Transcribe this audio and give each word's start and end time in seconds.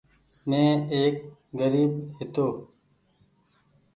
مين 0.47 0.77
ايڪ 0.99 1.15
گريب 1.59 1.91
هيتو۔ 2.17 2.47